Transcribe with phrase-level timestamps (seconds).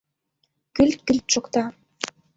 [0.75, 1.63] —Кӱльт-кӱльт шокта...